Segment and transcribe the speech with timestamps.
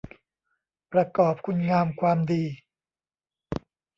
[0.91, 2.43] ประกอบคุณงามความดี